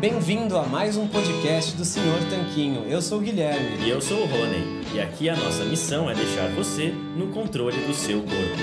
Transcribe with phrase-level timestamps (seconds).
[0.00, 2.86] Bem-vindo a mais um podcast do Senhor Tanquinho.
[2.88, 3.84] Eu sou o Guilherme.
[3.84, 4.80] E eu sou o Rony.
[4.94, 8.56] E aqui a nossa missão é deixar você no controle do seu corpo.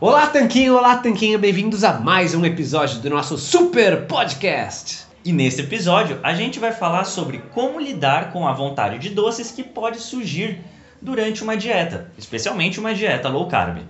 [0.00, 0.76] Olá, Tanquinho!
[0.76, 1.38] Olá, Tanquinho!
[1.38, 5.04] Bem-vindos a mais um episódio do nosso Super Podcast.
[5.24, 9.52] E nesse episódio a gente vai falar sobre como lidar com a vontade de doces
[9.52, 10.58] que pode surgir
[11.00, 13.82] durante uma dieta, especialmente uma dieta low carb.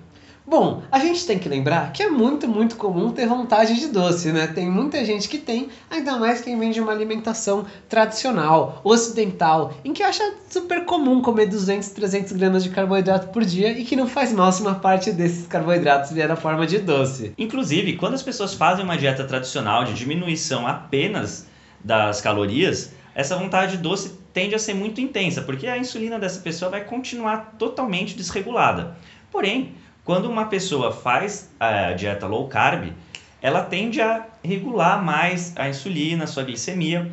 [0.53, 4.31] Bom, a gente tem que lembrar que é muito, muito comum ter vontade de doce,
[4.33, 4.47] né?
[4.47, 9.95] Tem muita gente que tem, ainda mais quem vem de uma alimentação tradicional, ocidental, em
[9.95, 14.07] que acha super comum comer 200, 300 gramas de carboidrato por dia e que não
[14.07, 17.33] faz mal se uma parte desses carboidratos vier na forma de doce.
[17.39, 21.47] Inclusive, quando as pessoas fazem uma dieta tradicional de diminuição apenas
[21.83, 26.41] das calorias, essa vontade de doce tende a ser muito intensa, porque a insulina dessa
[26.41, 28.99] pessoa vai continuar totalmente desregulada.
[29.31, 32.93] Porém, quando uma pessoa faz a dieta low carb,
[33.41, 37.11] ela tende a regular mais a insulina, a sua glicemia,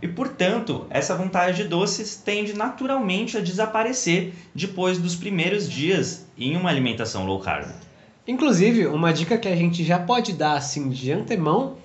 [0.00, 6.56] e portanto, essa vontade de doces tende naturalmente a desaparecer depois dos primeiros dias em
[6.56, 7.68] uma alimentação low carb.
[8.28, 11.76] Inclusive, uma dica que a gente já pode dar assim de antemão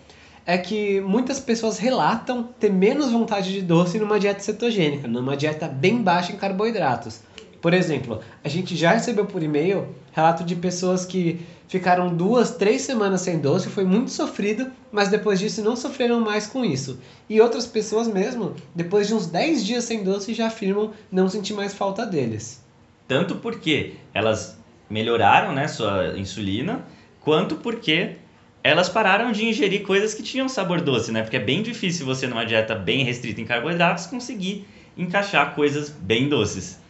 [0.45, 5.67] é que muitas pessoas relatam ter menos vontade de doce numa dieta cetogênica, numa dieta
[5.67, 7.21] bem baixa em carboidratos.
[7.61, 12.81] Por exemplo, a gente já recebeu por e-mail relato de pessoas que ficaram duas, três
[12.81, 16.99] semanas sem doce, foi muito sofrido, mas depois disso não sofreram mais com isso.
[17.29, 21.53] E outras pessoas mesmo, depois de uns 10 dias sem doce, já afirmam não sentir
[21.53, 22.61] mais falta deles.
[23.07, 24.57] Tanto porque elas
[24.89, 26.83] melhoraram né, sua insulina,
[27.21, 28.15] quanto porque
[28.63, 31.21] elas pararam de ingerir coisas que tinham sabor doce, né?
[31.21, 34.67] Porque é bem difícil você, numa dieta bem restrita em carboidratos, conseguir
[34.97, 36.80] encaixar coisas bem doces.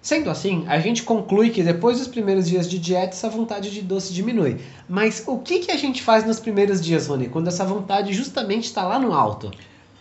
[0.00, 3.82] Sendo assim, a gente conclui que depois dos primeiros dias de dieta, essa vontade de
[3.82, 4.58] doce diminui.
[4.88, 8.64] Mas o que, que a gente faz nos primeiros dias, Rony, quando essa vontade justamente
[8.64, 9.50] está lá no alto?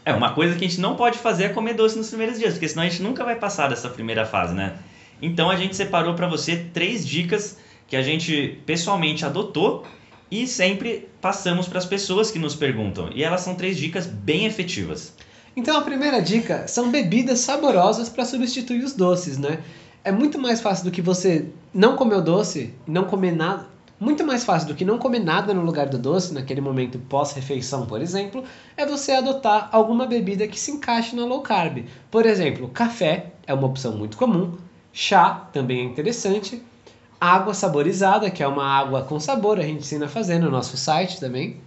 [0.06, 2.54] É, uma coisa que a gente não pode fazer é comer doce nos primeiros dias,
[2.54, 4.78] porque senão a gente nunca vai passar dessa primeira fase, né?
[5.22, 9.86] Então a gente separou para você três dicas que a gente pessoalmente adotou
[10.30, 13.10] e sempre passamos para as pessoas que nos perguntam.
[13.14, 15.14] E elas são três dicas bem efetivas.
[15.56, 19.60] Então a primeira dica são bebidas saborosas para substituir os doces, né?
[20.08, 23.68] É muito mais fácil do que você não comer o doce, não comer nada.
[24.00, 27.86] Muito mais fácil do que não comer nada no lugar do doce, naquele momento pós-refeição,
[27.86, 28.42] por exemplo,
[28.78, 31.84] é você adotar alguma bebida que se encaixe na low carb.
[32.10, 34.54] Por exemplo, café é uma opção muito comum,
[34.94, 36.64] chá também é interessante,
[37.20, 40.78] água saborizada, que é uma água com sabor, a gente ensina a fazer no nosso
[40.78, 41.58] site também,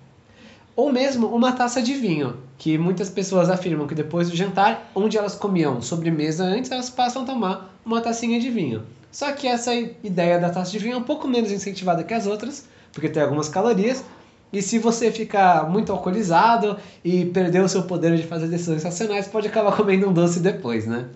[0.75, 5.19] ou mesmo uma taça de vinho, que muitas pessoas afirmam que depois do jantar, onde
[5.19, 8.83] elas comiam sobremesa antes, elas passam a tomar uma tacinha de vinho.
[9.11, 12.27] Só que essa ideia da taça de vinho é um pouco menos incentivada que as
[12.27, 14.05] outras, porque tem algumas calorias.
[14.53, 19.29] E se você ficar muito alcoolizado e perder o seu poder de fazer decisões racionais,
[19.29, 21.07] pode acabar comendo um doce depois, né?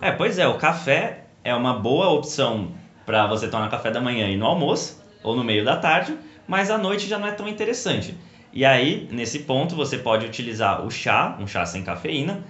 [0.00, 2.72] É, pois é, o café é uma boa opção
[3.04, 6.16] para você tomar café da manhã e no almoço, ou no meio da tarde,
[6.46, 8.16] mas à noite já não é tão interessante.
[8.52, 12.42] E aí, nesse ponto, você pode utilizar o chá, um chá sem cafeína,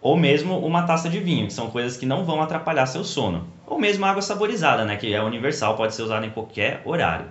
[0.00, 3.46] ou mesmo uma taça de vinho, que são coisas que não vão atrapalhar seu sono.
[3.66, 7.26] Ou mesmo água saborizada, né, que é universal, pode ser usada em qualquer horário.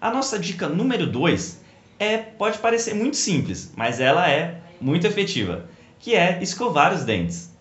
[0.00, 1.62] A nossa dica número 2
[1.98, 5.66] é, pode parecer muito simples, mas ela é muito efetiva,
[5.98, 7.54] que é escovar os dentes.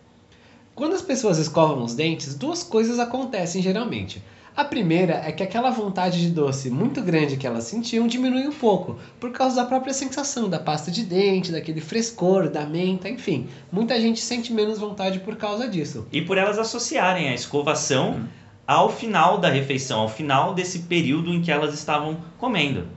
[0.75, 4.23] Quando as pessoas escovam os dentes, duas coisas acontecem geralmente.
[4.55, 8.51] A primeira é que aquela vontade de doce muito grande que elas sentiam diminui um
[8.51, 13.47] pouco, por causa da própria sensação da pasta de dente, daquele frescor, da menta, enfim.
[13.71, 16.05] Muita gente sente menos vontade por causa disso.
[16.11, 18.29] E por elas associarem a escovação
[18.67, 22.87] ao final da refeição, ao final desse período em que elas estavam comendo.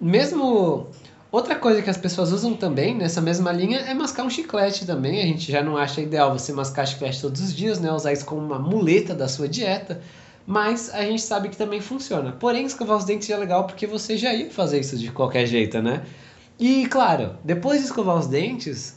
[0.00, 0.88] Mesmo
[1.34, 5.20] Outra coisa que as pessoas usam também nessa mesma linha é mascar um chiclete também.
[5.20, 7.92] A gente já não acha ideal você mascar chiclete todos os dias, né?
[7.92, 10.00] Usar isso como uma muleta da sua dieta.
[10.46, 12.32] Mas a gente sabe que também funciona.
[12.32, 15.80] Porém, escovar os dentes é legal porque você já ia fazer isso de qualquer jeito,
[15.80, 16.04] né?
[16.58, 18.96] E claro, depois de escovar os dentes,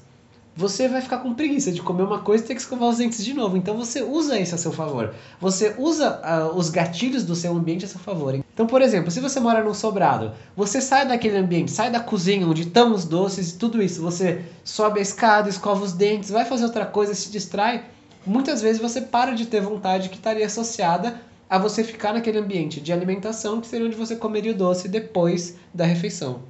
[0.57, 3.23] você vai ficar com preguiça de comer uma coisa e ter que escovar os dentes
[3.23, 3.55] de novo.
[3.55, 5.13] Então você usa isso a seu favor.
[5.39, 8.33] Você usa uh, os gatilhos do seu ambiente a seu favor.
[8.35, 12.47] Então, por exemplo, se você mora num sobrado, você sai daquele ambiente, sai da cozinha
[12.47, 16.43] onde estão os doces e tudo isso, você sobe a escada, escova os dentes, vai
[16.43, 17.85] fazer outra coisa, se distrai.
[18.25, 22.81] Muitas vezes você para de ter vontade que estaria associada a você ficar naquele ambiente
[22.81, 26.41] de alimentação que seria onde você comeria o doce depois da refeição.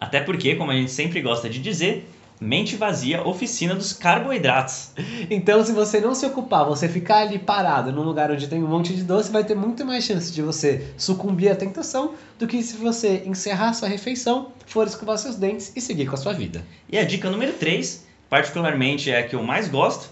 [0.00, 2.08] Até porque, como a gente sempre gosta de dizer,
[2.38, 4.90] Mente vazia, oficina dos carboidratos.
[5.30, 8.68] Então, se você não se ocupar, você ficar ali parado num lugar onde tem um
[8.68, 12.62] monte de doce, vai ter muito mais chance de você sucumbir à tentação do que
[12.62, 16.64] se você encerrar sua refeição, for escovar seus dentes e seguir com a sua vida.
[16.90, 20.10] E a dica número 3, particularmente é a que eu mais gosto,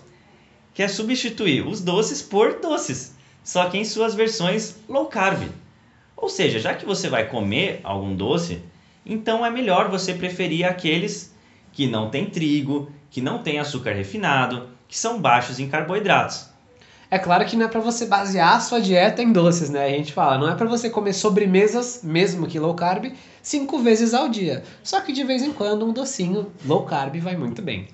[0.73, 3.14] que é substituir os doces por doces,
[3.45, 5.43] só que em suas versões low carb.
[6.17, 8.63] Ou seja, já que você vai comer algum doce,
[9.05, 11.33] então é melhor você preferir aqueles
[11.71, 16.49] que não tem trigo, que não tem açúcar refinado, que são baixos em carboidratos.
[17.11, 19.85] É claro que não é para você basear a sua dieta em doces, né?
[19.85, 23.13] A gente fala, não é para você comer sobremesas, mesmo que low carb,
[23.43, 24.65] cinco vezes ao dia.
[24.83, 27.89] Só que de vez em quando um docinho low carb vai muito bem.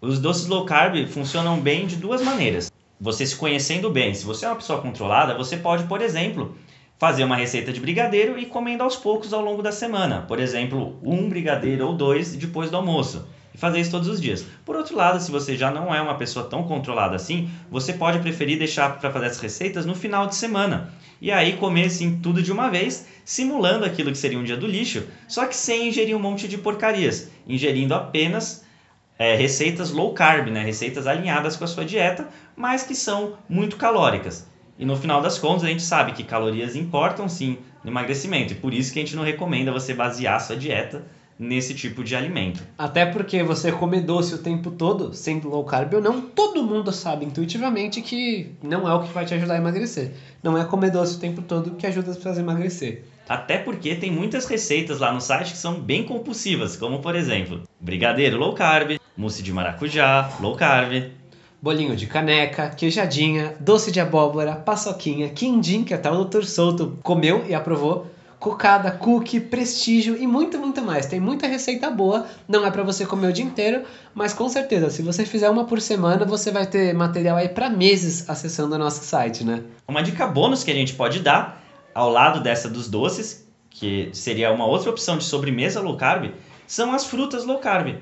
[0.00, 2.70] Os doces low carb funcionam bem de duas maneiras.
[3.00, 6.54] Você se conhecendo bem, se você é uma pessoa controlada, você pode, por exemplo,
[6.98, 10.20] fazer uma receita de brigadeiro e comendo aos poucos ao longo da semana.
[10.28, 13.26] Por exemplo, um brigadeiro ou dois depois do almoço.
[13.54, 14.44] E fazer isso todos os dias.
[14.66, 18.18] Por outro lado, se você já não é uma pessoa tão controlada assim, você pode
[18.18, 20.92] preferir deixar para fazer as receitas no final de semana.
[21.22, 24.66] E aí comer assim tudo de uma vez, simulando aquilo que seria um dia do
[24.66, 28.62] lixo, só que sem ingerir um monte de porcarias, ingerindo apenas
[29.20, 30.64] é, receitas low carb, né?
[30.64, 32.26] receitas alinhadas com a sua dieta,
[32.56, 34.48] mas que são muito calóricas.
[34.78, 38.54] E no final das contas, a gente sabe que calorias importam sim no emagrecimento.
[38.54, 41.04] E por isso que a gente não recomenda você basear a sua dieta
[41.38, 42.62] nesse tipo de alimento.
[42.78, 46.90] Até porque você comer doce o tempo todo, sendo low carb ou não, todo mundo
[46.90, 50.12] sabe intuitivamente que não é o que vai te ajudar a emagrecer.
[50.42, 53.04] Não é comer doce o tempo todo que ajuda as pessoas a emagrecer.
[53.30, 57.62] Até porque tem muitas receitas lá no site que são bem compulsivas, como por exemplo,
[57.78, 61.12] brigadeiro low carb, mousse de maracujá low carb,
[61.62, 66.42] bolinho de caneca, queijadinha, doce de abóbora, paçoquinha, quindim, que até o Dr.
[66.42, 68.08] Souto comeu e aprovou,
[68.40, 71.06] cocada, cookie, prestígio e muito, muito mais.
[71.06, 74.90] Tem muita receita boa, não é para você comer o dia inteiro, mas com certeza,
[74.90, 78.78] se você fizer uma por semana, você vai ter material aí para meses acessando o
[78.78, 79.62] nosso site, né?
[79.86, 81.59] Uma dica bônus que a gente pode dar
[81.94, 86.32] ao lado dessa dos doces, que seria uma outra opção de sobremesa low carb,
[86.66, 87.96] são as frutas low carb.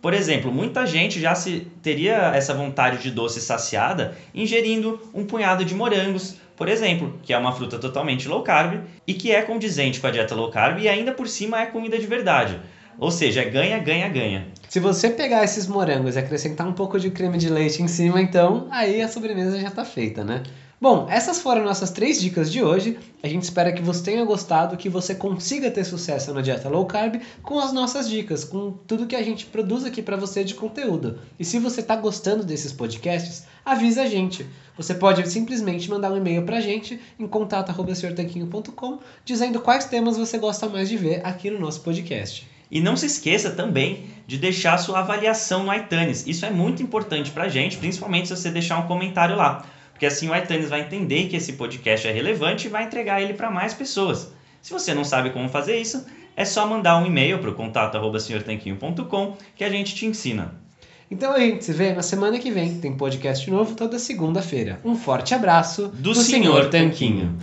[0.00, 5.64] Por exemplo, muita gente já se teria essa vontade de doce saciada ingerindo um punhado
[5.64, 10.00] de morangos, por exemplo, que é uma fruta totalmente low carb e que é condizente
[10.00, 12.60] com a dieta low carb e ainda por cima é comida de verdade.
[12.98, 14.46] Ou seja, é ganha, ganha, ganha.
[14.68, 18.20] Se você pegar esses morangos e acrescentar um pouco de creme de leite em cima,
[18.20, 20.42] então aí a sobremesa já está feita, né?
[20.84, 22.98] Bom, essas foram nossas três dicas de hoje.
[23.22, 26.84] A gente espera que você tenha gostado, que você consiga ter sucesso na dieta low
[26.84, 30.52] carb com as nossas dicas, com tudo que a gente produz aqui para você de
[30.52, 31.20] conteúdo.
[31.40, 34.46] E se você está gostando desses podcasts, avisa a gente.
[34.76, 40.36] Você pode simplesmente mandar um e-mail para a gente em contato@senhortanquinho.com dizendo quais temas você
[40.36, 42.46] gosta mais de ver aqui no nosso podcast.
[42.70, 46.26] E não se esqueça também de deixar sua avaliação no iTunes.
[46.26, 49.64] Isso é muito importante para a gente, principalmente se você deixar um comentário lá
[49.94, 53.32] porque assim o iTunes vai entender que esse podcast é relevante e vai entregar ele
[53.32, 54.32] para mais pessoas.
[54.60, 56.04] Se você não sabe como fazer isso,
[56.36, 60.60] é só mandar um e-mail para o contato@senhortanquinho.com que a gente te ensina.
[61.08, 62.80] Então a gente se vê na semana que vem.
[62.80, 64.80] Tem podcast novo toda segunda-feira.
[64.84, 67.38] Um forte abraço do, do Senhor, Senhor Tanquinho.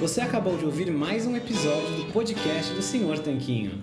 [0.00, 3.82] Você acabou de ouvir mais um episódio do podcast do Senhor Tanquinho.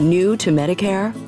[0.00, 1.27] New to Medicare?